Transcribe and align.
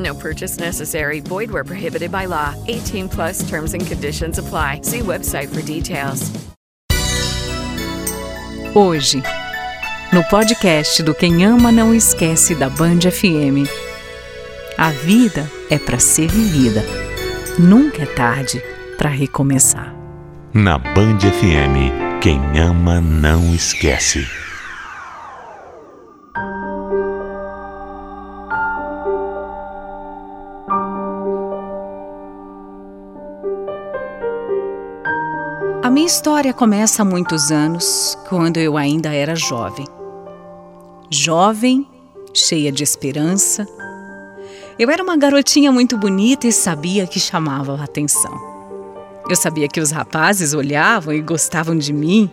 No 0.00 0.14
purchase 0.14 0.58
necessary. 0.58 1.20
Void 1.20 1.50
where 1.50 1.64
prohibited 1.64 2.10
by 2.10 2.26
law. 2.26 2.54
18 2.68 3.08
plus 3.08 3.48
terms 3.48 3.74
and 3.74 3.86
conditions 3.86 4.38
apply. 4.38 4.80
See 4.82 5.00
website 5.00 5.48
for 5.48 5.62
details. 5.62 6.30
Hoje, 8.74 9.20
no 10.12 10.22
podcast 10.24 11.02
do 11.02 11.12
Quem 11.12 11.44
Ama 11.44 11.72
Não 11.72 11.92
Esquece 11.92 12.54
da 12.54 12.68
Band 12.70 13.00
FM. 13.10 13.68
A 14.78 14.90
vida 14.90 15.50
é 15.68 15.78
para 15.78 15.98
ser 15.98 16.28
vivida. 16.28 16.84
Nunca 17.58 18.02
é 18.04 18.06
tarde 18.06 18.62
para 18.96 19.10
recomeçar. 19.10 19.94
Na 20.54 20.78
Band 20.78 21.18
FM, 21.20 22.20
quem 22.20 22.40
ama 22.58 23.00
não 23.00 23.54
esquece. 23.54 24.26
A 35.90 35.92
minha 35.92 36.06
história 36.06 36.54
começa 36.54 37.02
há 37.02 37.04
muitos 37.04 37.50
anos, 37.50 38.16
quando 38.28 38.58
eu 38.58 38.76
ainda 38.76 39.12
era 39.12 39.34
jovem. 39.34 39.84
Jovem, 41.10 41.84
cheia 42.32 42.70
de 42.70 42.84
esperança. 42.84 43.66
Eu 44.78 44.88
era 44.88 45.02
uma 45.02 45.16
garotinha 45.16 45.72
muito 45.72 45.98
bonita 45.98 46.46
e 46.46 46.52
sabia 46.52 47.08
que 47.08 47.18
chamava 47.18 47.74
a 47.74 47.82
atenção. 47.82 48.32
Eu 49.28 49.34
sabia 49.34 49.66
que 49.66 49.80
os 49.80 49.90
rapazes 49.90 50.54
olhavam 50.54 51.12
e 51.12 51.20
gostavam 51.20 51.76
de 51.76 51.92
mim, 51.92 52.30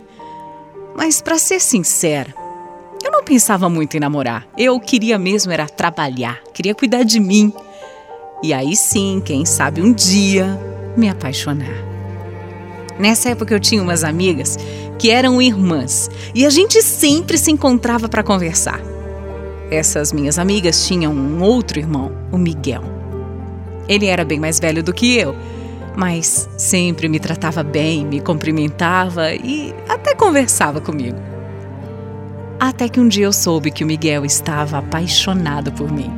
mas 0.94 1.20
para 1.20 1.36
ser 1.36 1.58
sincera, 1.58 2.32
eu 3.04 3.10
não 3.10 3.24
pensava 3.24 3.68
muito 3.68 3.96
em 3.96 4.00
namorar. 4.00 4.46
Eu 4.56 4.78
queria 4.78 5.18
mesmo 5.18 5.50
era 5.50 5.66
trabalhar, 5.66 6.40
queria 6.54 6.76
cuidar 6.76 7.02
de 7.02 7.18
mim. 7.18 7.52
E 8.40 8.54
aí 8.54 8.76
sim, 8.76 9.20
quem 9.24 9.44
sabe 9.44 9.82
um 9.82 9.92
dia 9.92 10.46
me 10.96 11.08
apaixonar. 11.08 11.97
Nessa 12.98 13.30
época 13.30 13.54
eu 13.54 13.60
tinha 13.60 13.82
umas 13.82 14.02
amigas 14.02 14.58
que 14.98 15.10
eram 15.10 15.40
irmãs 15.40 16.10
e 16.34 16.44
a 16.44 16.50
gente 16.50 16.82
sempre 16.82 17.38
se 17.38 17.50
encontrava 17.50 18.08
para 18.08 18.22
conversar. 18.22 18.80
Essas 19.70 20.12
minhas 20.12 20.38
amigas 20.38 20.86
tinham 20.86 21.12
um 21.12 21.42
outro 21.42 21.78
irmão, 21.78 22.12
o 22.32 22.38
Miguel. 22.38 22.82
Ele 23.88 24.06
era 24.06 24.24
bem 24.24 24.40
mais 24.40 24.58
velho 24.58 24.82
do 24.82 24.92
que 24.92 25.16
eu, 25.16 25.34
mas 25.96 26.48
sempre 26.56 27.08
me 27.08 27.20
tratava 27.20 27.62
bem, 27.62 28.04
me 28.04 28.20
cumprimentava 28.20 29.32
e 29.34 29.74
até 29.88 30.14
conversava 30.14 30.80
comigo. 30.80 31.18
Até 32.58 32.88
que 32.88 32.98
um 32.98 33.06
dia 33.06 33.26
eu 33.26 33.32
soube 33.32 33.70
que 33.70 33.84
o 33.84 33.86
Miguel 33.86 34.24
estava 34.24 34.78
apaixonado 34.78 35.70
por 35.70 35.92
mim. 35.92 36.10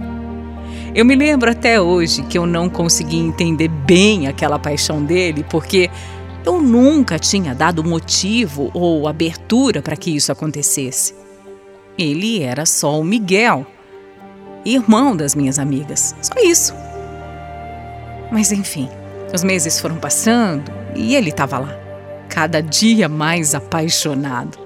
Eu 0.94 1.04
me 1.04 1.14
lembro 1.14 1.50
até 1.50 1.80
hoje 1.80 2.22
que 2.22 2.38
eu 2.38 2.46
não 2.46 2.69
consegui 2.69 3.19
entender 3.19 3.69
bem 3.69 4.26
aquela 4.26 4.58
paixão 4.58 5.04
dele, 5.04 5.44
porque 5.48 5.90
eu 6.44 6.60
nunca 6.60 7.18
tinha 7.18 7.54
dado 7.54 7.84
motivo 7.84 8.70
ou 8.72 9.06
abertura 9.06 9.82
para 9.82 9.96
que 9.96 10.14
isso 10.14 10.32
acontecesse. 10.32 11.14
Ele 11.98 12.42
era 12.42 12.64
só 12.64 12.98
o 12.98 13.04
Miguel, 13.04 13.66
irmão 14.64 15.14
das 15.14 15.34
minhas 15.34 15.58
amigas. 15.58 16.14
Só 16.22 16.34
isso. 16.42 16.74
Mas 18.30 18.52
enfim, 18.52 18.88
os 19.34 19.44
meses 19.44 19.78
foram 19.78 19.96
passando 19.96 20.72
e 20.94 21.14
ele 21.14 21.30
estava 21.30 21.58
lá, 21.58 21.78
cada 22.28 22.62
dia 22.62 23.08
mais 23.08 23.54
apaixonado. 23.54 24.58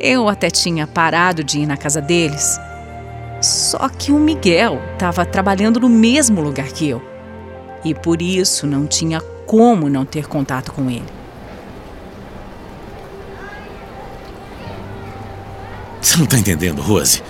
Eu 0.00 0.28
até 0.28 0.50
tinha 0.50 0.86
parado 0.86 1.44
de 1.44 1.60
ir 1.60 1.66
na 1.66 1.76
casa 1.76 2.00
deles. 2.00 2.58
Só 3.40 3.88
que 3.88 4.12
o 4.12 4.18
Miguel 4.18 4.80
estava 4.92 5.24
trabalhando 5.24 5.80
no 5.80 5.88
mesmo 5.88 6.40
lugar 6.40 6.68
que 6.68 6.88
eu. 6.88 7.02
E 7.84 7.94
por 7.94 8.20
isso 8.20 8.66
não 8.66 8.86
tinha 8.86 9.20
como 9.46 9.88
não 9.88 10.04
ter 10.04 10.26
contato 10.26 10.72
com 10.72 10.90
ele. 10.90 11.04
Você 16.00 16.18
não 16.18 16.26
tá 16.26 16.38
entendendo, 16.38 16.82
Rose? 16.82 17.22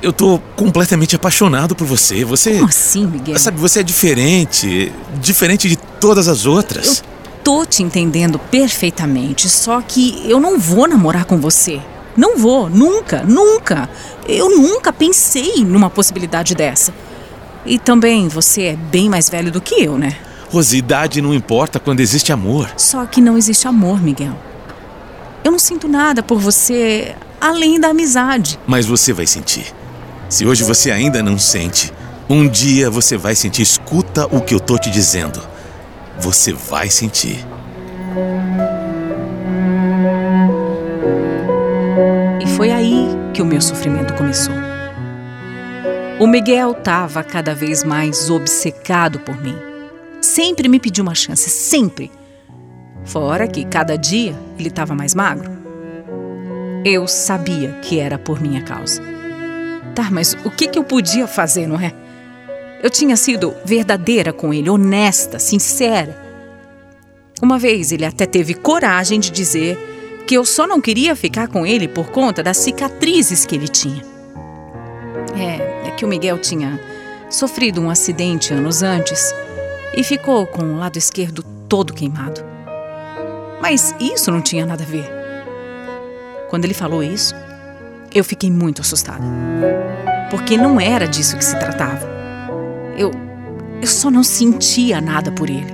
Eu 0.00 0.12
tô 0.12 0.40
completamente 0.56 1.14
apaixonado 1.14 1.76
por 1.76 1.86
você. 1.86 2.24
Você. 2.24 2.54
Como 2.54 2.68
assim, 2.68 3.06
Miguel? 3.06 3.38
Sabe, 3.38 3.58
você 3.58 3.80
é 3.80 3.82
diferente. 3.82 4.92
Diferente 5.20 5.68
de 5.68 5.76
todas 5.76 6.28
as 6.28 6.44
outras. 6.46 6.98
Eu 6.98 7.32
tô 7.44 7.66
te 7.66 7.82
entendendo 7.82 8.38
perfeitamente, 8.38 9.48
só 9.48 9.80
que 9.80 10.22
eu 10.28 10.40
não 10.40 10.58
vou 10.58 10.88
namorar 10.88 11.24
com 11.24 11.38
você. 11.38 11.80
Não 12.16 12.36
vou, 12.36 12.68
nunca, 12.68 13.22
nunca. 13.22 13.88
Eu 14.26 14.50
nunca 14.50 14.92
pensei 14.92 15.64
numa 15.64 15.88
possibilidade 15.88 16.54
dessa. 16.54 16.92
E 17.64 17.78
também 17.78 18.28
você 18.28 18.62
é 18.62 18.76
bem 18.76 19.08
mais 19.08 19.30
velho 19.30 19.50
do 19.50 19.60
que 19.60 19.82
eu, 19.82 19.96
né? 19.96 20.16
Rose, 20.52 20.76
idade 20.76 21.22
não 21.22 21.32
importa 21.32 21.80
quando 21.80 22.00
existe 22.00 22.30
amor. 22.30 22.70
Só 22.76 23.06
que 23.06 23.22
não 23.22 23.38
existe 23.38 23.66
amor, 23.66 24.02
Miguel. 24.02 24.36
Eu 25.42 25.50
não 25.50 25.58
sinto 25.58 25.88
nada 25.88 26.22
por 26.22 26.38
você 26.38 27.16
além 27.40 27.80
da 27.80 27.88
amizade. 27.88 28.60
Mas 28.66 28.84
você 28.84 29.14
vai 29.14 29.26
sentir. 29.26 29.72
Se 30.28 30.44
hoje 30.44 30.62
você 30.62 30.90
ainda 30.90 31.22
não 31.22 31.38
sente, 31.38 31.90
um 32.28 32.46
dia 32.46 32.90
você 32.90 33.16
vai 33.16 33.34
sentir. 33.34 33.62
Escuta 33.62 34.26
o 34.26 34.42
que 34.42 34.52
eu 34.52 34.60
tô 34.60 34.76
te 34.76 34.90
dizendo. 34.90 35.40
Você 36.20 36.52
vai 36.52 36.90
sentir. 36.90 37.42
E 42.42 42.46
foi 42.58 42.70
aí 42.70 43.08
que 43.32 43.40
o 43.40 43.46
meu 43.46 43.62
sofrimento 43.62 44.12
começou. 44.12 44.54
O 46.20 46.26
Miguel 46.26 46.72
estava 46.72 47.24
cada 47.24 47.54
vez 47.54 47.82
mais 47.82 48.28
obcecado 48.28 49.18
por 49.18 49.40
mim. 49.40 49.71
Sempre 50.32 50.66
me 50.66 50.80
pediu 50.80 51.04
uma 51.04 51.14
chance, 51.14 51.50
sempre. 51.50 52.10
Fora 53.04 53.46
que 53.46 53.66
cada 53.66 53.98
dia 53.98 54.34
ele 54.58 54.68
estava 54.68 54.94
mais 54.94 55.14
magro. 55.14 55.50
Eu 56.86 57.06
sabia 57.06 57.72
que 57.82 57.98
era 57.98 58.16
por 58.18 58.40
minha 58.40 58.62
causa. 58.62 59.02
Tá, 59.94 60.08
mas 60.10 60.32
o 60.42 60.50
que, 60.50 60.68
que 60.68 60.78
eu 60.78 60.84
podia 60.84 61.26
fazer, 61.26 61.66
não 61.66 61.78
é? 61.78 61.92
Eu 62.82 62.88
tinha 62.88 63.14
sido 63.14 63.54
verdadeira 63.62 64.32
com 64.32 64.54
ele, 64.54 64.70
honesta, 64.70 65.38
sincera. 65.38 66.18
Uma 67.42 67.58
vez 67.58 67.92
ele 67.92 68.06
até 68.06 68.24
teve 68.24 68.54
coragem 68.54 69.20
de 69.20 69.30
dizer 69.30 69.76
que 70.26 70.34
eu 70.34 70.46
só 70.46 70.66
não 70.66 70.80
queria 70.80 71.14
ficar 71.14 71.46
com 71.48 71.66
ele 71.66 71.86
por 71.86 72.06
conta 72.06 72.42
das 72.42 72.56
cicatrizes 72.56 73.44
que 73.44 73.54
ele 73.54 73.68
tinha. 73.68 74.02
É, 75.36 75.88
é 75.88 75.90
que 75.90 76.06
o 76.06 76.08
Miguel 76.08 76.38
tinha 76.38 76.80
sofrido 77.28 77.82
um 77.82 77.90
acidente 77.90 78.54
anos 78.54 78.82
antes 78.82 79.34
e 79.94 80.02
ficou 80.02 80.46
com 80.46 80.62
o 80.62 80.76
lado 80.78 80.96
esquerdo 80.96 81.44
todo 81.68 81.92
queimado. 81.92 82.42
Mas 83.60 83.94
isso 84.00 84.30
não 84.30 84.40
tinha 84.40 84.66
nada 84.66 84.82
a 84.82 84.86
ver. 84.86 85.08
Quando 86.48 86.64
ele 86.64 86.74
falou 86.74 87.02
isso, 87.02 87.34
eu 88.14 88.24
fiquei 88.24 88.50
muito 88.50 88.82
assustada. 88.82 89.24
Porque 90.30 90.56
não 90.56 90.80
era 90.80 91.06
disso 91.06 91.36
que 91.36 91.44
se 91.44 91.58
tratava. 91.58 92.06
Eu, 92.96 93.10
eu 93.80 93.86
só 93.86 94.10
não 94.10 94.22
sentia 94.22 95.00
nada 95.00 95.30
por 95.30 95.48
ele. 95.48 95.72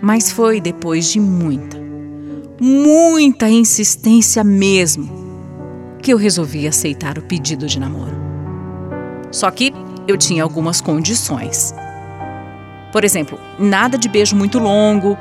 Mas 0.00 0.30
foi 0.30 0.60
depois 0.60 1.10
de 1.10 1.18
muita, 1.18 1.78
muita 2.60 3.48
insistência 3.48 4.44
mesmo 4.44 5.24
que 6.02 6.12
eu 6.12 6.18
resolvi 6.18 6.68
aceitar 6.68 7.18
o 7.18 7.22
pedido 7.22 7.66
de 7.66 7.80
namoro. 7.80 8.14
Só 9.32 9.50
que 9.50 9.72
eu 10.06 10.18
tinha 10.18 10.42
algumas 10.42 10.80
condições. 10.80 11.74
Por 12.94 13.02
exemplo, 13.02 13.40
nada 13.58 13.98
de 13.98 14.08
beijo 14.08 14.36
muito 14.36 14.60
longo, 14.60 15.18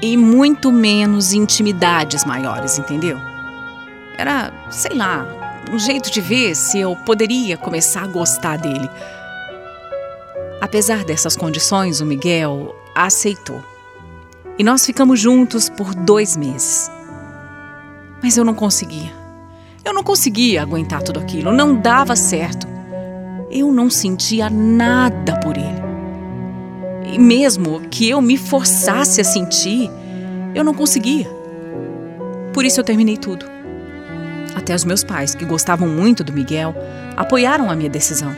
e 0.00 0.16
muito 0.16 0.70
menos 0.70 1.32
intimidades 1.32 2.24
maiores, 2.24 2.78
entendeu? 2.78 3.18
Era, 4.16 4.52
sei 4.70 4.94
lá, 4.94 5.26
um 5.72 5.76
jeito 5.76 6.08
de 6.08 6.20
ver 6.20 6.54
se 6.54 6.78
eu 6.78 6.94
poderia 6.94 7.56
começar 7.56 8.04
a 8.04 8.06
gostar 8.06 8.58
dele. 8.58 8.88
Apesar 10.60 11.02
dessas 11.04 11.36
condições, 11.36 12.00
o 12.00 12.06
Miguel 12.06 12.76
aceitou. 12.94 13.60
E 14.56 14.62
nós 14.62 14.86
ficamos 14.86 15.18
juntos 15.18 15.68
por 15.68 15.96
dois 15.96 16.36
meses. 16.36 16.88
Mas 18.22 18.36
eu 18.36 18.44
não 18.44 18.54
conseguia. 18.54 19.12
Eu 19.84 19.92
não 19.92 20.04
conseguia 20.04 20.62
aguentar 20.62 21.02
tudo 21.02 21.18
aquilo, 21.18 21.50
não 21.50 21.74
dava 21.74 22.14
certo. 22.14 22.68
Eu 23.50 23.72
não 23.72 23.90
sentia 23.90 24.48
nada 24.48 25.40
por 25.40 25.56
ele. 25.56 25.93
E 27.04 27.18
mesmo 27.18 27.80
que 27.90 28.08
eu 28.08 28.20
me 28.20 28.36
forçasse 28.36 29.20
a 29.20 29.24
sentir, 29.24 29.90
eu 30.54 30.64
não 30.64 30.74
conseguia. 30.74 31.28
Por 32.52 32.64
isso 32.64 32.80
eu 32.80 32.84
terminei 32.84 33.16
tudo. 33.16 33.46
Até 34.54 34.74
os 34.74 34.84
meus 34.84 35.02
pais, 35.02 35.34
que 35.34 35.44
gostavam 35.44 35.88
muito 35.88 36.22
do 36.22 36.32
Miguel, 36.32 36.74
apoiaram 37.16 37.70
a 37.70 37.74
minha 37.74 37.90
decisão. 37.90 38.34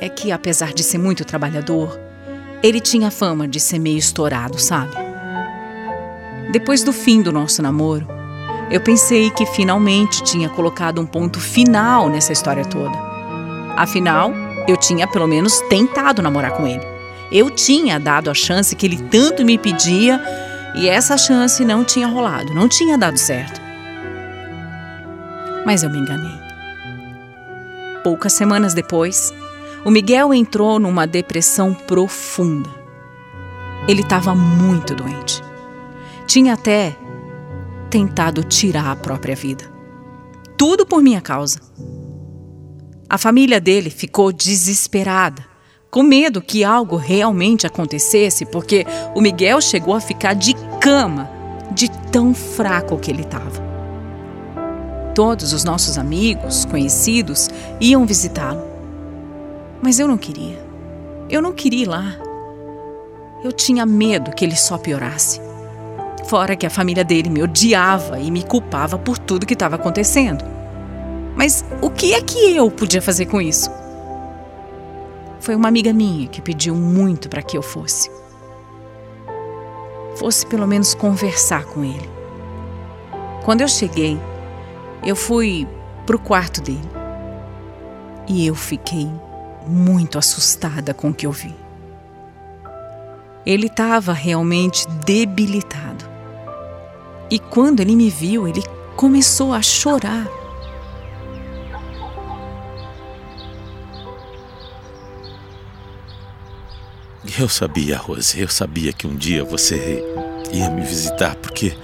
É 0.00 0.08
que, 0.08 0.32
apesar 0.32 0.72
de 0.72 0.82
ser 0.82 0.98
muito 0.98 1.24
trabalhador, 1.24 1.98
ele 2.62 2.80
tinha 2.80 3.10
fama 3.10 3.46
de 3.46 3.60
ser 3.60 3.78
meio 3.78 3.98
estourado, 3.98 4.58
sabe? 4.58 4.94
Depois 6.50 6.82
do 6.82 6.92
fim 6.92 7.22
do 7.22 7.32
nosso 7.32 7.62
namoro, 7.62 8.06
eu 8.70 8.80
pensei 8.80 9.30
que 9.30 9.46
finalmente 9.46 10.22
tinha 10.24 10.48
colocado 10.48 11.00
um 11.00 11.06
ponto 11.06 11.40
final 11.40 12.08
nessa 12.08 12.32
história 12.32 12.64
toda. 12.64 12.96
Afinal, 13.76 14.32
eu 14.66 14.76
tinha 14.76 15.06
pelo 15.06 15.28
menos 15.28 15.60
tentado 15.68 16.20
namorar 16.20 16.52
com 16.52 16.66
ele. 16.66 16.95
Eu 17.30 17.50
tinha 17.50 17.98
dado 17.98 18.30
a 18.30 18.34
chance 18.34 18.74
que 18.76 18.86
ele 18.86 18.96
tanto 18.96 19.44
me 19.44 19.58
pedia 19.58 20.20
e 20.76 20.88
essa 20.88 21.16
chance 21.16 21.64
não 21.64 21.84
tinha 21.84 22.06
rolado, 22.06 22.54
não 22.54 22.68
tinha 22.68 22.96
dado 22.96 23.18
certo. 23.18 23.60
Mas 25.64 25.82
eu 25.82 25.90
me 25.90 25.98
enganei. 25.98 26.38
Poucas 28.04 28.32
semanas 28.32 28.74
depois, 28.74 29.32
o 29.84 29.90
Miguel 29.90 30.32
entrou 30.32 30.78
numa 30.78 31.06
depressão 31.06 31.74
profunda. 31.74 32.70
Ele 33.88 34.02
estava 34.02 34.34
muito 34.34 34.94
doente. 34.94 35.42
Tinha 36.26 36.54
até 36.54 36.96
tentado 37.88 38.44
tirar 38.44 38.90
a 38.90 38.96
própria 38.96 39.34
vida. 39.34 39.64
Tudo 40.56 40.84
por 40.84 41.02
minha 41.02 41.20
causa. 41.20 41.60
A 43.08 43.16
família 43.16 43.60
dele 43.60 43.88
ficou 43.88 44.32
desesperada, 44.32 45.44
com 45.96 46.02
medo 46.02 46.42
que 46.42 46.62
algo 46.62 46.96
realmente 46.96 47.66
acontecesse, 47.66 48.44
porque 48.44 48.84
o 49.14 49.20
Miguel 49.22 49.62
chegou 49.62 49.94
a 49.94 50.00
ficar 50.00 50.34
de 50.34 50.52
cama 50.78 51.26
de 51.70 51.90
tão 52.12 52.34
fraco 52.34 52.98
que 52.98 53.10
ele 53.10 53.22
estava. 53.22 53.64
Todos 55.14 55.54
os 55.54 55.64
nossos 55.64 55.96
amigos, 55.96 56.66
conhecidos, 56.66 57.48
iam 57.80 58.04
visitá-lo. 58.04 58.62
Mas 59.80 59.98
eu 59.98 60.06
não 60.06 60.18
queria. 60.18 60.58
Eu 61.30 61.40
não 61.40 61.54
queria 61.54 61.84
ir 61.84 61.88
lá. 61.88 62.14
Eu 63.42 63.50
tinha 63.50 63.86
medo 63.86 64.32
que 64.32 64.44
ele 64.44 64.54
só 64.54 64.76
piorasse. 64.76 65.40
Fora 66.26 66.56
que 66.56 66.66
a 66.66 66.70
família 66.70 67.04
dele 67.04 67.30
me 67.30 67.42
odiava 67.42 68.20
e 68.20 68.30
me 68.30 68.42
culpava 68.42 68.98
por 68.98 69.16
tudo 69.16 69.46
que 69.46 69.54
estava 69.54 69.76
acontecendo. 69.76 70.44
Mas 71.34 71.64
o 71.80 71.88
que 71.88 72.12
é 72.12 72.20
que 72.20 72.54
eu 72.54 72.70
podia 72.70 73.00
fazer 73.00 73.24
com 73.24 73.40
isso? 73.40 73.70
Foi 75.46 75.54
uma 75.54 75.68
amiga 75.68 75.92
minha 75.92 76.26
que 76.26 76.42
pediu 76.42 76.74
muito 76.74 77.28
para 77.28 77.40
que 77.40 77.56
eu 77.56 77.62
fosse. 77.62 78.10
Fosse 80.16 80.44
pelo 80.44 80.66
menos 80.66 80.92
conversar 80.92 81.66
com 81.66 81.84
ele. 81.84 82.10
Quando 83.44 83.60
eu 83.60 83.68
cheguei, 83.68 84.18
eu 85.04 85.14
fui 85.14 85.64
pro 86.04 86.18
quarto 86.18 86.60
dele. 86.60 86.90
E 88.26 88.44
eu 88.44 88.56
fiquei 88.56 89.08
muito 89.68 90.18
assustada 90.18 90.92
com 90.92 91.10
o 91.10 91.14
que 91.14 91.28
eu 91.28 91.30
vi. 91.30 91.54
Ele 93.46 93.68
estava 93.68 94.12
realmente 94.12 94.84
debilitado. 95.04 96.04
E 97.30 97.38
quando 97.38 97.78
ele 97.78 97.94
me 97.94 98.10
viu, 98.10 98.48
ele 98.48 98.64
começou 98.96 99.52
a 99.52 99.62
chorar. 99.62 100.26
Eu 107.38 107.48
sabia, 107.48 107.98
Rose, 107.98 108.40
eu 108.40 108.48
sabia 108.48 108.92
que 108.92 109.06
um 109.06 109.14
dia 109.14 109.44
você 109.44 110.02
ia 110.52 110.70
me 110.70 110.82
visitar, 110.82 111.34
porque. 111.36 111.76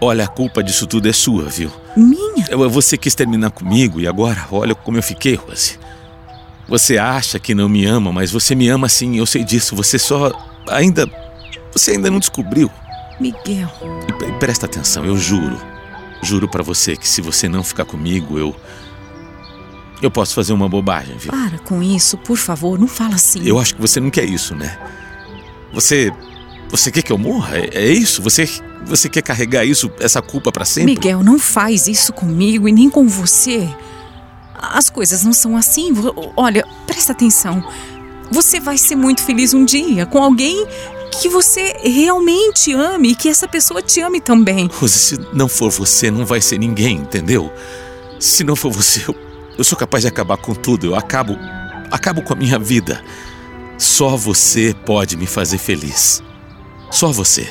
Olha, 0.00 0.24
a 0.24 0.28
culpa 0.28 0.62
disso 0.62 0.86
tudo 0.86 1.08
é 1.08 1.12
sua, 1.12 1.44
viu? 1.44 1.70
Minha? 1.96 2.44
Você 2.68 2.96
quis 2.96 3.14
terminar 3.14 3.50
comigo 3.50 4.00
e 4.00 4.06
agora, 4.06 4.46
olha 4.50 4.74
como 4.74 4.98
eu 4.98 5.02
fiquei, 5.02 5.34
Rose. 5.34 5.78
Você 6.66 6.96
acha 6.96 7.38
que 7.38 7.54
não 7.54 7.68
me 7.68 7.84
ama, 7.84 8.12
mas 8.12 8.30
você 8.30 8.54
me 8.54 8.68
ama 8.68 8.88
sim, 8.88 9.18
eu 9.18 9.26
sei 9.26 9.44
disso. 9.44 9.76
Você 9.76 9.98
só. 9.98 10.32
ainda. 10.68 11.08
Você 11.72 11.92
ainda 11.92 12.10
não 12.10 12.18
descobriu. 12.18 12.70
Miguel. 13.20 13.70
E 14.26 14.32
presta 14.38 14.66
atenção, 14.66 15.04
eu 15.04 15.16
juro. 15.16 15.60
Juro 16.22 16.48
para 16.48 16.62
você 16.62 16.96
que 16.96 17.06
se 17.06 17.20
você 17.20 17.48
não 17.48 17.62
ficar 17.62 17.84
comigo, 17.84 18.38
eu. 18.38 18.56
Eu 20.04 20.10
posso 20.10 20.34
fazer 20.34 20.52
uma 20.52 20.68
bobagem, 20.68 21.16
viu? 21.16 21.32
Para 21.32 21.58
com 21.60 21.82
isso, 21.82 22.18
por 22.18 22.36
favor, 22.36 22.78
não 22.78 22.86
fala 22.86 23.14
assim. 23.14 23.40
Eu 23.42 23.58
acho 23.58 23.74
que 23.74 23.80
você 23.80 23.98
não 23.98 24.10
quer 24.10 24.26
isso, 24.26 24.54
né? 24.54 24.78
Você. 25.72 26.12
Você 26.68 26.90
quer 26.90 27.00
que 27.00 27.10
eu 27.10 27.16
morra? 27.16 27.56
É, 27.56 27.70
é 27.72 27.90
isso? 27.90 28.20
Você. 28.20 28.46
Você 28.84 29.08
quer 29.08 29.22
carregar 29.22 29.64
isso, 29.64 29.90
essa 29.98 30.20
culpa 30.20 30.52
para 30.52 30.66
sempre? 30.66 30.92
Miguel, 30.92 31.24
não 31.24 31.38
faz 31.38 31.86
isso 31.86 32.12
comigo 32.12 32.68
e 32.68 32.72
nem 32.72 32.90
com 32.90 33.08
você. 33.08 33.66
As 34.60 34.90
coisas 34.90 35.24
não 35.24 35.32
são 35.32 35.56
assim. 35.56 35.90
Olha, 36.36 36.66
presta 36.86 37.12
atenção. 37.12 37.66
Você 38.30 38.60
vai 38.60 38.76
ser 38.76 38.94
muito 38.94 39.22
feliz 39.22 39.54
um 39.54 39.64
dia 39.64 40.04
com 40.04 40.22
alguém 40.22 40.66
que 41.18 41.30
você 41.30 41.78
realmente 41.82 42.74
ame 42.74 43.12
e 43.12 43.14
que 43.14 43.30
essa 43.30 43.48
pessoa 43.48 43.80
te 43.80 44.02
ame 44.02 44.20
também. 44.20 44.68
Rose, 44.70 44.98
se 44.98 45.18
não 45.32 45.48
for 45.48 45.70
você, 45.70 46.10
não 46.10 46.26
vai 46.26 46.42
ser 46.42 46.58
ninguém, 46.58 46.98
entendeu? 46.98 47.50
Se 48.20 48.44
não 48.44 48.54
for 48.54 48.70
você, 48.70 49.02
eu, 49.08 49.16
eu 49.56 49.62
sou 49.62 49.78
capaz 49.78 50.02
de 50.02 50.08
acabar 50.08 50.36
com 50.36 50.54
tudo. 50.54 50.86
Eu 50.86 50.96
acabo. 50.96 51.36
acabo 51.90 52.22
com 52.22 52.32
a 52.32 52.36
minha 52.36 52.58
vida. 52.58 53.02
Só 53.78 54.16
você 54.16 54.74
pode 54.84 55.16
me 55.16 55.26
fazer 55.26 55.58
feliz. 55.58 56.22
Só 56.90 57.12
você. 57.12 57.48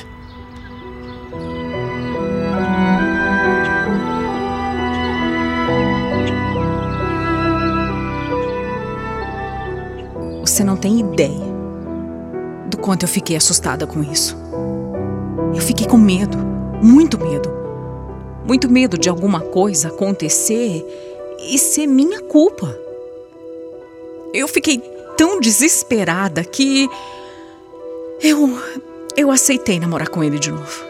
Você 10.40 10.62
não 10.62 10.76
tem 10.76 11.00
ideia 11.00 11.54
do 12.70 12.76
quanto 12.78 13.04
eu 13.04 13.08
fiquei 13.08 13.36
assustada 13.36 13.86
com 13.86 14.02
isso. 14.02 14.36
Eu 15.54 15.60
fiquei 15.60 15.86
com 15.86 15.96
medo, 15.96 16.38
muito 16.82 17.18
medo. 17.18 17.52
Muito 18.46 18.70
medo 18.70 18.98
de 18.98 19.08
alguma 19.08 19.40
coisa 19.40 19.88
acontecer 19.88 20.84
e 21.40 21.58
ser 21.58 21.86
minha 21.86 22.20
culpa. 22.22 22.78
Eu 24.32 24.48
fiquei 24.48 24.78
tão 25.16 25.40
desesperada 25.40 26.44
que 26.44 26.88
eu 28.20 28.58
eu 29.16 29.30
aceitei 29.30 29.78
namorar 29.78 30.08
com 30.08 30.24
ele 30.24 30.38
de 30.38 30.50
novo. 30.50 30.84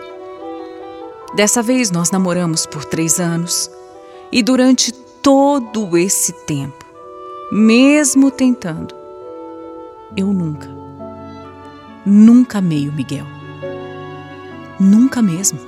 Dessa 1.34 1.62
vez 1.62 1.90
nós 1.90 2.10
namoramos 2.10 2.64
por 2.64 2.84
três 2.84 3.20
anos 3.20 3.70
e 4.32 4.42
durante 4.42 4.92
todo 4.92 5.96
esse 5.96 6.32
tempo, 6.32 6.84
mesmo 7.52 8.30
tentando, 8.30 8.94
eu 10.16 10.28
nunca, 10.28 10.68
nunca 12.06 12.58
amei 12.58 12.88
o 12.88 12.92
Miguel. 12.92 13.26
Nunca 14.80 15.20
mesmo. 15.20 15.58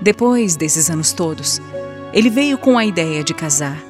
Depois 0.00 0.56
desses 0.56 0.90
anos 0.90 1.12
todos, 1.12 1.60
ele 2.12 2.30
veio 2.30 2.56
com 2.58 2.78
a 2.78 2.84
ideia 2.84 3.22
de 3.22 3.34
casar. 3.34 3.82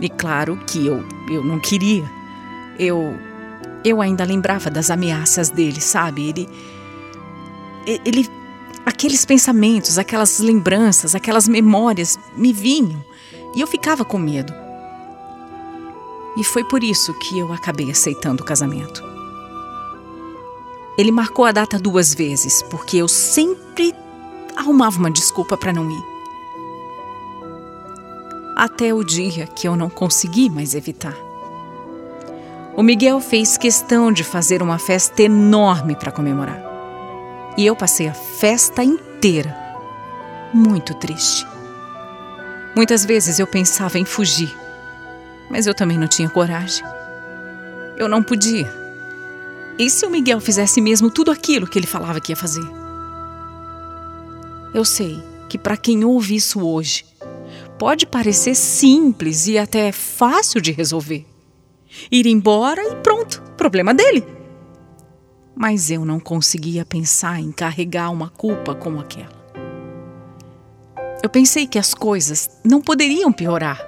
E 0.00 0.08
claro 0.08 0.56
que 0.66 0.86
eu, 0.86 1.04
eu 1.30 1.44
não 1.44 1.58
queria. 1.58 2.04
Eu, 2.78 3.14
eu 3.84 4.00
ainda 4.00 4.24
lembrava 4.24 4.70
das 4.70 4.90
ameaças 4.90 5.50
dele, 5.50 5.80
sabe? 5.80 6.28
Ele, 6.28 6.48
ele, 8.04 8.28
aqueles 8.84 9.24
pensamentos, 9.24 9.98
aquelas 9.98 10.38
lembranças, 10.38 11.14
aquelas 11.14 11.48
memórias 11.48 12.18
me 12.36 12.52
vinham 12.52 13.02
e 13.54 13.60
eu 13.60 13.66
ficava 13.66 14.04
com 14.04 14.18
medo. 14.18 14.52
E 16.36 16.44
foi 16.44 16.64
por 16.64 16.84
isso 16.84 17.14
que 17.14 17.38
eu 17.38 17.52
acabei 17.52 17.90
aceitando 17.90 18.42
o 18.42 18.46
casamento. 18.46 19.02
Ele 20.98 21.10
marcou 21.10 21.44
a 21.44 21.52
data 21.52 21.78
duas 21.78 22.14
vezes, 22.14 22.62
porque 22.62 22.98
eu 22.98 23.08
sempre 23.08 23.94
arrumava 24.54 24.98
uma 24.98 25.10
desculpa 25.10 25.56
para 25.56 25.72
não 25.72 25.90
ir. 25.90 26.15
Até 28.56 28.94
o 28.94 29.04
dia 29.04 29.46
que 29.46 29.68
eu 29.68 29.76
não 29.76 29.90
consegui 29.90 30.48
mais 30.48 30.74
evitar. 30.74 31.14
O 32.74 32.82
Miguel 32.82 33.20
fez 33.20 33.58
questão 33.58 34.10
de 34.10 34.24
fazer 34.24 34.62
uma 34.62 34.78
festa 34.78 35.22
enorme 35.22 35.94
para 35.94 36.10
comemorar. 36.10 36.62
E 37.58 37.66
eu 37.66 37.76
passei 37.76 38.08
a 38.08 38.14
festa 38.14 38.82
inteira 38.82 39.54
muito 40.54 40.94
triste. 40.94 41.46
Muitas 42.74 43.04
vezes 43.04 43.38
eu 43.38 43.46
pensava 43.46 43.98
em 43.98 44.06
fugir, 44.06 44.56
mas 45.50 45.66
eu 45.66 45.74
também 45.74 45.98
não 45.98 46.08
tinha 46.08 46.30
coragem. 46.30 46.82
Eu 47.98 48.08
não 48.08 48.22
podia. 48.22 48.72
E 49.78 49.90
se 49.90 50.06
o 50.06 50.10
Miguel 50.10 50.40
fizesse 50.40 50.80
mesmo 50.80 51.10
tudo 51.10 51.30
aquilo 51.30 51.66
que 51.66 51.78
ele 51.78 51.86
falava 51.86 52.20
que 52.22 52.32
ia 52.32 52.36
fazer? 52.36 52.66
Eu 54.72 54.82
sei 54.82 55.22
que 55.46 55.58
para 55.58 55.76
quem 55.76 56.06
ouve 56.06 56.36
isso 56.36 56.66
hoje, 56.66 57.04
pode 57.78 58.06
parecer 58.06 58.54
simples 58.54 59.46
e 59.46 59.58
até 59.58 59.92
fácil 59.92 60.60
de 60.60 60.72
resolver. 60.72 61.26
Ir 62.10 62.26
embora 62.26 62.82
e 62.82 62.96
pronto, 62.96 63.42
problema 63.56 63.94
dele. 63.94 64.24
Mas 65.54 65.90
eu 65.90 66.04
não 66.04 66.20
conseguia 66.20 66.84
pensar 66.84 67.40
em 67.40 67.50
carregar 67.50 68.10
uma 68.10 68.28
culpa 68.28 68.74
como 68.74 69.00
aquela. 69.00 69.36
Eu 71.22 71.30
pensei 71.30 71.66
que 71.66 71.78
as 71.78 71.94
coisas 71.94 72.50
não 72.62 72.80
poderiam 72.80 73.32
piorar. 73.32 73.80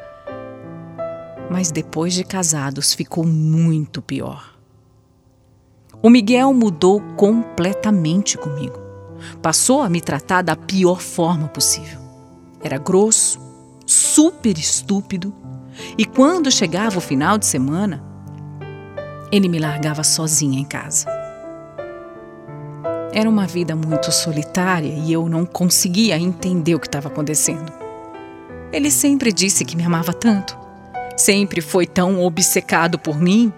Mas 1.50 1.70
depois 1.70 2.14
de 2.14 2.24
casados 2.24 2.94
ficou 2.94 3.24
muito 3.24 4.02
pior. 4.02 4.56
O 6.02 6.08
Miguel 6.08 6.52
mudou 6.54 7.00
completamente 7.16 8.38
comigo. 8.38 8.78
Passou 9.42 9.82
a 9.82 9.88
me 9.88 10.00
tratar 10.00 10.42
da 10.42 10.54
pior 10.54 11.00
forma 11.00 11.48
possível. 11.48 11.98
Era 12.62 12.78
grosso, 12.78 13.38
super 14.18 14.58
estúpido, 14.58 15.32
e 15.96 16.04
quando 16.04 16.50
chegava 16.50 16.98
o 16.98 17.00
final 17.00 17.38
de 17.38 17.46
semana, 17.46 18.02
ele 19.30 19.48
me 19.48 19.60
largava 19.60 20.02
sozinha 20.02 20.58
em 20.58 20.64
casa. 20.64 21.06
Era 23.12 23.30
uma 23.30 23.46
vida 23.46 23.76
muito 23.76 24.10
solitária 24.10 24.92
e 24.92 25.12
eu 25.12 25.28
não 25.28 25.46
conseguia 25.46 26.18
entender 26.18 26.74
o 26.74 26.80
que 26.80 26.88
estava 26.88 27.06
acontecendo. 27.06 27.72
Ele 28.72 28.90
sempre 28.90 29.32
disse 29.32 29.64
que 29.64 29.76
me 29.76 29.84
amava 29.84 30.12
tanto, 30.12 30.58
sempre 31.16 31.60
foi 31.60 31.86
tão 31.86 32.20
obcecado 32.20 32.98
por 32.98 33.16
mim. 33.20 33.52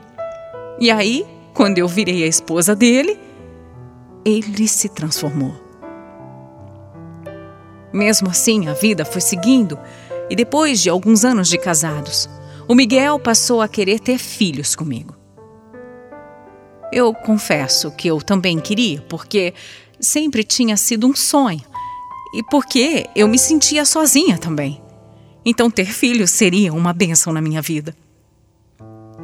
E 0.78 0.90
aí, 0.90 1.24
quando 1.54 1.78
eu 1.78 1.88
virei 1.88 2.22
a 2.22 2.26
esposa 2.26 2.76
dele, 2.76 3.18
ele 4.26 4.68
se 4.68 4.90
transformou. 4.90 5.54
Mesmo 7.90 8.28
assim, 8.28 8.68
a 8.68 8.74
vida 8.74 9.06
foi 9.06 9.22
seguindo 9.22 9.78
e 10.30 10.36
depois 10.36 10.80
de 10.80 10.88
alguns 10.88 11.24
anos 11.24 11.48
de 11.48 11.58
casados, 11.58 12.30
o 12.68 12.74
Miguel 12.74 13.18
passou 13.18 13.60
a 13.60 13.66
querer 13.66 13.98
ter 13.98 14.16
filhos 14.16 14.76
comigo. 14.76 15.16
Eu 16.92 17.12
confesso 17.12 17.90
que 17.90 18.06
eu 18.06 18.22
também 18.22 18.60
queria, 18.60 19.00
porque 19.08 19.52
sempre 19.98 20.44
tinha 20.44 20.76
sido 20.76 21.06
um 21.06 21.14
sonho 21.14 21.60
e 22.32 22.44
porque 22.44 23.06
eu 23.16 23.26
me 23.26 23.38
sentia 23.38 23.84
sozinha 23.84 24.38
também. 24.38 24.80
Então, 25.44 25.68
ter 25.68 25.86
filhos 25.86 26.30
seria 26.30 26.72
uma 26.72 26.92
bênção 26.92 27.32
na 27.32 27.40
minha 27.40 27.60
vida. 27.60 27.96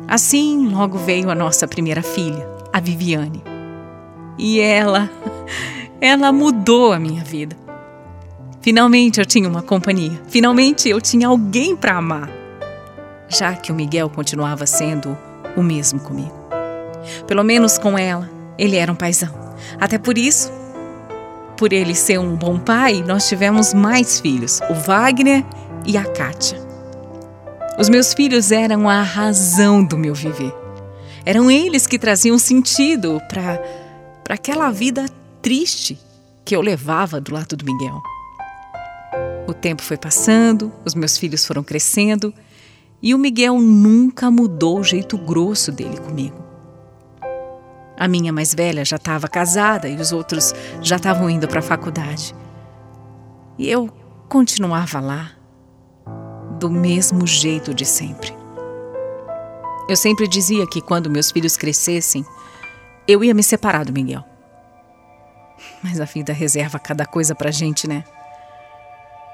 Assim, 0.09 0.69
logo 0.69 0.99
veio 0.99 1.31
a 1.31 1.35
nossa 1.35 1.69
primeira 1.69 2.03
filha, 2.03 2.49
a 2.73 2.81
Viviane. 2.81 3.43
E 4.39 4.59
ela, 4.59 5.11
ela 6.01 6.33
mudou 6.33 6.93
a 6.93 6.99
minha 6.99 7.23
vida. 7.23 7.66
Finalmente 8.67 9.21
eu 9.21 9.25
tinha 9.25 9.49
uma 9.49 9.63
companhia. 9.63 10.21
Finalmente 10.27 10.89
eu 10.89 11.01
tinha 11.01 11.29
alguém 11.29 11.77
para 11.77 11.99
amar. 11.99 12.29
Já 13.29 13.55
que 13.55 13.71
o 13.71 13.75
Miguel 13.77 14.11
continuava 14.11 14.67
sendo 14.67 15.17
o 15.57 15.63
mesmo 15.63 16.01
comigo. 16.01 16.35
Pelo 17.29 17.45
menos 17.45 17.79
com 17.79 17.97
ela, 17.97 18.29
ele 18.59 18.75
era 18.75 18.91
um 18.91 18.97
paizão. 18.97 19.33
Até 19.81 19.99
por 19.99 20.19
isso, 20.19 20.51
por 21.57 21.73
ele 21.73 21.95
ser 21.95 22.19
um 22.19 22.35
bom 22.35 22.59
pai, 22.59 23.05
nós 23.07 23.29
tivemos 23.29 23.73
mais 23.73 24.19
filhos, 24.19 24.59
o 24.69 24.75
Wagner 24.75 25.45
e 25.87 25.97
a 25.97 26.03
Kátia. 26.03 26.59
Os 27.79 27.89
meus 27.89 28.15
filhos 28.15 28.51
eram 28.51 28.89
a 28.89 29.01
razão 29.01 29.85
do 29.85 29.97
meu 29.97 30.13
viver. 30.13 30.53
Eram 31.25 31.49
eles 31.49 31.87
que 31.87 32.01
traziam 32.01 32.37
sentido 32.37 33.23
para 33.29 33.61
aquela 34.29 34.73
vida 34.73 35.07
triste 35.41 35.97
que 36.45 36.57
eu 36.57 36.61
levava 36.61 37.21
do 37.21 37.33
lado 37.33 37.57
do 37.57 37.65
Miguel. 37.65 38.03
O 39.47 39.55
tempo 39.55 39.83
foi 39.83 39.97
passando, 39.97 40.73
os 40.85 40.95
meus 40.95 41.17
filhos 41.17 41.47
foram 41.47 41.63
crescendo 41.63 42.35
e 43.01 43.15
o 43.15 43.19
Miguel 43.19 43.61
nunca 43.61 44.31
mudou 44.31 44.81
o 44.81 44.85
jeito 44.85 45.17
grosso 45.17 45.71
dele 45.71 45.99
comigo. 45.99 46.45
A 47.97 48.09
minha 48.09 48.33
mais 48.33 48.55
velha 48.55 48.85
já 48.85 48.97
estava 48.97 49.29
casada 49.29 49.89
e 49.89 49.97
os 49.97 50.13
outros 50.13 50.53
já 50.83 50.97
estavam 50.97 51.31
indo 51.31 51.47
para 51.49 51.61
a 51.61 51.63
faculdade. 51.63 52.35
E 53.59 53.71
eu 53.71 53.89
continuava 54.29 55.01
lá, 55.01 55.31
do 56.59 56.71
mesmo 56.71 57.27
jeito 57.27 57.73
de 57.73 57.85
sempre. 57.85 58.35
Eu 59.89 59.97
sempre 59.97 60.27
dizia 60.27 60.67
que 60.67 60.81
quando 60.81 61.09
meus 61.09 61.31
filhos 61.31 61.57
crescessem, 61.57 62.25
eu 63.07 63.23
ia 63.23 63.33
me 63.33 63.43
separar 63.43 63.85
do 63.85 63.93
Miguel. 63.93 64.25
Mas 65.83 66.01
a 66.01 66.05
vida 66.05 66.33
reserva 66.33 66.79
cada 66.79 67.07
coisa 67.07 67.35
pra 67.35 67.51
gente, 67.51 67.87
né? 67.87 68.05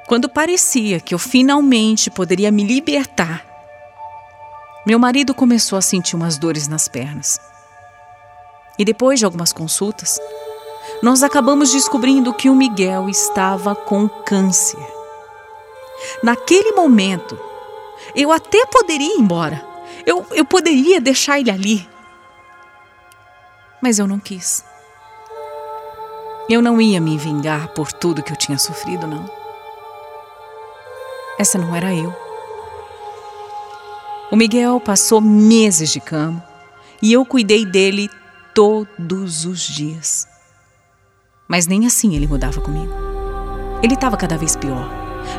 Quando 0.06 0.28
parecia 0.28 1.00
que 1.00 1.14
eu 1.14 1.18
finalmente 1.18 2.10
poderia 2.10 2.50
me 2.50 2.64
libertar, 2.64 3.44
meu 4.84 4.98
marido 4.98 5.32
começou 5.32 5.78
a 5.78 5.82
sentir 5.82 6.16
umas 6.16 6.36
dores 6.36 6.66
nas 6.66 6.88
pernas. 6.88 7.40
E 8.78 8.84
depois 8.84 9.18
de 9.18 9.24
algumas 9.24 9.52
consultas, 9.52 10.18
nós 11.02 11.22
acabamos 11.22 11.70
descobrindo 11.70 12.34
que 12.34 12.50
o 12.50 12.54
Miguel 12.54 13.08
estava 13.08 13.74
com 13.76 14.08
câncer. 14.08 14.84
Naquele 16.22 16.72
momento, 16.72 17.38
eu 18.14 18.32
até 18.32 18.66
poderia 18.66 19.14
ir 19.14 19.20
embora. 19.20 19.64
Eu, 20.04 20.26
eu 20.32 20.44
poderia 20.44 21.00
deixar 21.00 21.38
ele 21.38 21.50
ali. 21.50 21.88
Mas 23.80 23.98
eu 23.98 24.06
não 24.06 24.18
quis. 24.18 24.64
Eu 26.48 26.60
não 26.60 26.80
ia 26.80 27.00
me 27.00 27.16
vingar 27.16 27.68
por 27.68 27.92
tudo 27.92 28.22
que 28.22 28.32
eu 28.32 28.36
tinha 28.36 28.58
sofrido, 28.58 29.06
não. 29.06 29.41
Essa 31.42 31.58
não 31.58 31.74
era 31.74 31.92
eu. 31.92 32.14
O 34.30 34.36
Miguel 34.36 34.78
passou 34.78 35.20
meses 35.20 35.90
de 35.90 35.98
cama 35.98 36.40
e 37.02 37.12
eu 37.12 37.26
cuidei 37.26 37.66
dele 37.66 38.08
todos 38.54 39.44
os 39.44 39.60
dias. 39.60 40.28
Mas 41.48 41.66
nem 41.66 41.84
assim 41.84 42.14
ele 42.14 42.28
mudava 42.28 42.60
comigo. 42.60 42.92
Ele 43.82 43.94
estava 43.94 44.16
cada 44.16 44.38
vez 44.38 44.54
pior. 44.54 44.88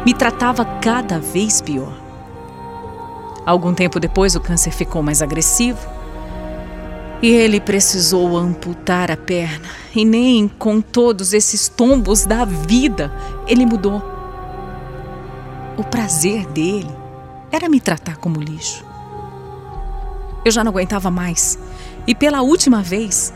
Me 0.06 0.14
tratava 0.14 0.66
cada 0.66 1.20
vez 1.20 1.62
pior. 1.62 1.98
Algum 3.46 3.74
tempo 3.74 3.98
depois, 3.98 4.36
o 4.36 4.42
câncer 4.42 4.72
ficou 4.72 5.02
mais 5.02 5.22
agressivo 5.22 5.88
e 7.22 7.30
ele 7.30 7.62
precisou 7.62 8.36
amputar 8.36 9.10
a 9.10 9.16
perna. 9.16 9.70
E 9.96 10.04
nem 10.04 10.50
com 10.50 10.82
todos 10.82 11.32
esses 11.32 11.70
tombos 11.70 12.26
da 12.26 12.44
vida 12.44 13.10
ele 13.48 13.66
mudou. 13.66 14.13
O 15.76 15.84
prazer 15.84 16.46
dele 16.48 16.92
era 17.52 17.68
me 17.68 17.80
tratar 17.80 18.18
como 18.18 18.40
lixo. 18.40 18.86
Eu 20.46 20.52
já 20.52 20.64
não 20.64 20.72
aguentava 20.72 21.10
mais 21.10 21.58
e 22.06 22.14
pela 22.14 22.42
última 22.42 22.84
vez, 22.84 23.34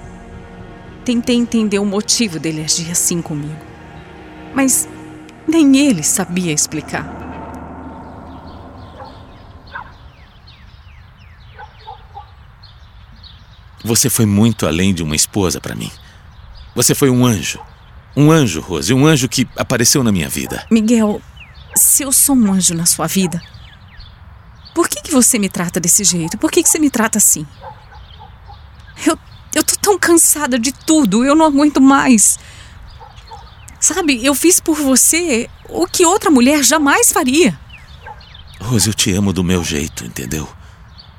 tentei 1.03 1.35
entender 1.35 1.79
o 1.79 1.85
motivo 1.85 2.39
dele 2.39 2.63
agir 2.63 2.91
assim 2.91 3.21
comigo. 3.21 3.55
Mas 4.53 4.87
nem 5.47 5.77
ele 5.77 6.03
sabia 6.03 6.51
explicar. 6.51 7.15
Você 13.83 14.09
foi 14.09 14.25
muito 14.25 14.67
além 14.67 14.93
de 14.93 15.01
uma 15.01 15.15
esposa 15.15 15.61
para 15.61 15.73
mim. 15.73 15.89
Você 16.75 16.93
foi 16.93 17.09
um 17.09 17.25
anjo. 17.25 17.59
Um 18.15 18.31
anjo, 18.31 18.59
Rose, 18.59 18.93
um 18.93 19.05
anjo 19.05 19.29
que 19.29 19.47
apareceu 19.55 20.03
na 20.03 20.11
minha 20.11 20.27
vida. 20.27 20.65
Miguel, 20.69 21.21
se 21.77 22.03
eu 22.03 22.11
sou 22.11 22.35
um 22.35 22.51
anjo 22.51 22.73
na 22.73 22.85
sua 22.85 23.07
vida, 23.07 23.41
por 24.73 24.87
que, 24.87 25.01
que 25.01 25.11
você 25.11 25.39
me 25.39 25.49
trata 25.49 25.79
desse 25.79 26.03
jeito? 26.03 26.37
Por 26.37 26.51
que, 26.51 26.61
que 26.61 26.69
você 26.69 26.79
me 26.79 26.89
trata 26.89 27.17
assim? 27.17 27.45
Eu, 29.05 29.17
eu 29.55 29.63
tô 29.63 29.75
tão 29.75 29.97
cansada 29.97 30.59
de 30.59 30.71
tudo, 30.71 31.23
eu 31.23 31.35
não 31.35 31.45
aguento 31.45 31.81
mais. 31.81 32.37
Sabe, 33.79 34.23
eu 34.25 34.35
fiz 34.35 34.59
por 34.59 34.75
você 34.75 35.49
o 35.69 35.87
que 35.87 36.05
outra 36.05 36.29
mulher 36.29 36.63
jamais 36.63 37.11
faria. 37.11 37.59
Rose, 38.59 38.87
eu 38.87 38.93
te 38.93 39.11
amo 39.13 39.31
do 39.31 39.43
meu 39.43 39.63
jeito, 39.63 40.05
entendeu? 40.05 40.47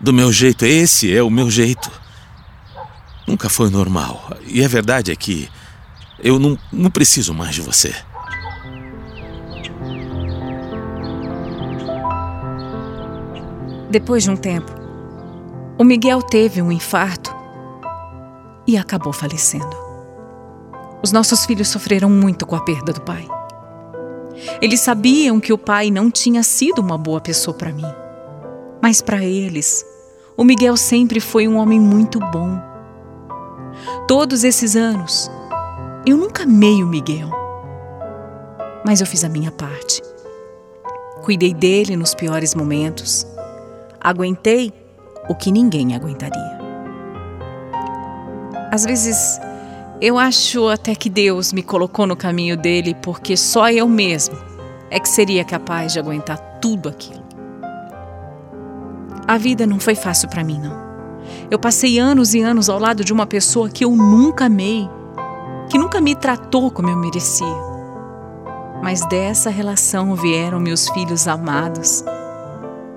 Do 0.01 0.13
meu 0.13 0.33
jeito, 0.33 0.65
esse 0.65 1.13
é 1.13 1.23
o 1.23 1.31
meu 1.31 1.51
jeito. 1.51 1.91
Nunca 3.27 3.49
foi 3.49 3.71
normal. 3.71 4.37
E 4.47 4.65
a 4.65 4.69
verdade 4.69 5.11
é 5.13 5.17
que 5.17 5.49
eu 6.19 6.39
não, 6.39 6.59
não 6.73 6.91
preciso 6.91 7.33
mais 7.33 7.55
de 7.55 7.61
você. 7.61 7.95
Depois 13.91 14.23
de 14.23 14.31
um 14.31 14.37
tempo, 14.37 14.71
O 15.79 15.85
Miguel 15.85 16.21
teve 16.21 16.61
um 16.61 16.73
infarto 16.73 17.33
e 18.67 18.77
acabou 18.77 19.13
falecendo. 19.13 19.77
Os 21.01 21.13
nossos 21.13 21.47
filhos 21.47 21.69
sofreram 21.69 22.11
muito 22.11 22.45
com 22.45 22.57
a 22.57 22.65
perda 22.65 22.93
do 22.93 23.01
pai. 23.01 23.25
Eles 24.61 24.81
sabiam 24.81 25.39
que 25.39 25.53
o 25.53 25.59
pai 25.59 25.89
não 25.89 26.11
tinha 26.11 26.43
sido 26.43 26.81
uma 26.81 26.99
boa 26.99 27.21
pessoa 27.21 27.57
para 27.57 27.73
mim. 27.73 27.87
Mas 28.83 29.01
para 29.01 29.25
eles, 29.25 29.87
o 30.37 30.43
Miguel 30.43 30.77
sempre 30.77 31.21
foi 31.21 31.47
um 31.47 31.57
homem 31.57 31.79
muito 31.79 32.19
bom. 32.19 32.61
Todos 34.09 34.43
esses 34.43 34.75
anos, 34.75 35.31
eu 36.05 36.17
nunca 36.17 36.43
amei 36.43 36.83
o 36.83 36.89
Miguel. 36.89 37.31
Mas 38.85 39.01
eu 39.01 39.07
fiz 39.07 39.23
a 39.23 39.29
minha 39.29 39.53
parte. 39.53 40.03
Cuidei 41.23 41.55
dele 41.55 41.95
nos 41.95 42.15
piores 42.15 42.53
momentos. 42.55 43.25
Aguentei 44.01 44.73
o 45.29 45.35
que 45.35 45.51
ninguém 45.53 45.95
aguentaria. 45.95 46.59
Às 48.71 48.85
vezes, 48.85 49.41
eu 50.01 50.19
acho 50.19 50.69
até 50.69 50.95
que 50.95 51.11
Deus 51.11 51.53
me 51.53 51.63
colocou 51.63 52.07
no 52.07 52.17
caminho 52.17 52.57
dele 52.57 52.95
porque 53.03 53.37
só 53.37 53.71
eu 53.71 53.89
mesmo 53.89 54.37
é 54.91 55.01
que 55.01 55.09
seria 55.09 55.45
capaz 55.45 55.93
de 55.93 55.99
aguentar 55.99 56.39
tudo 56.61 56.89
aquilo. 56.89 57.25
A 59.27 59.37
vida 59.37 59.67
não 59.67 59.81
foi 59.81 59.95
fácil 59.95 60.29
para 60.29 60.45
mim, 60.45 60.61
não. 60.61 60.89
Eu 61.51 61.59
passei 61.59 61.99
anos 61.99 62.35
e 62.35 62.41
anos 62.41 62.71
ao 62.71 62.79
lado 62.79 63.05
de 63.05 63.13
uma 63.13 63.27
pessoa 63.27 63.69
que 63.69 63.85
eu 63.85 63.91
nunca 63.91 64.47
amei, 64.47 64.89
que 65.69 65.79
nunca 65.79 66.01
me 66.01 66.15
tratou 66.15 66.71
como 66.71 66.89
eu 66.89 66.97
merecia. 66.97 67.69
Mas 68.83 69.05
dessa 69.07 69.51
relação 69.51 70.15
vieram 70.15 70.61
meus 70.61 70.89
filhos 70.91 71.27
amados. 71.27 72.05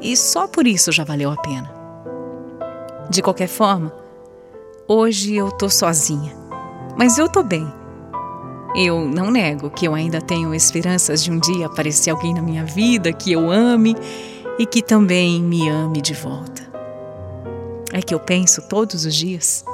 E 0.01 0.17
só 0.17 0.47
por 0.47 0.65
isso 0.65 0.91
já 0.91 1.03
valeu 1.03 1.31
a 1.31 1.37
pena. 1.37 1.71
De 3.09 3.21
qualquer 3.21 3.47
forma, 3.47 3.93
hoje 4.87 5.35
eu 5.35 5.51
tô 5.51 5.69
sozinha 5.69 6.41
mas 6.97 7.17
eu 7.17 7.29
tô 7.29 7.43
bem. 7.43 7.67
Eu 8.75 9.05
não 9.05 9.31
nego 9.31 9.69
que 9.69 9.87
eu 9.87 9.93
ainda 9.93 10.21
tenho 10.21 10.53
esperanças 10.53 11.23
de 11.23 11.31
um 11.31 11.39
dia 11.39 11.65
aparecer 11.65 12.09
alguém 12.09 12.33
na 12.33 12.41
minha 12.41 12.63
vida 12.63 13.11
que 13.11 13.31
eu 13.31 13.51
ame 13.51 13.95
e 14.57 14.65
que 14.65 14.81
também 14.81 15.41
me 15.41 15.67
ame 15.67 16.01
de 16.01 16.13
volta. 16.13 16.61
É 17.91 18.01
que 18.01 18.13
eu 18.13 18.19
penso 18.19 18.61
todos 18.61 19.05
os 19.05 19.13
dias 19.13 19.65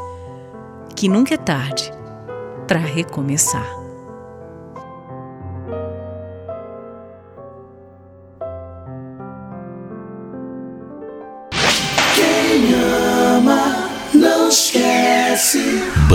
que 0.95 1.07
nunca 1.07 1.35
é 1.35 1.37
tarde 1.37 1.91
para 2.67 2.79
recomeçar. 2.79 3.67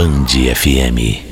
Band 0.03 0.35
FM. 0.35 1.32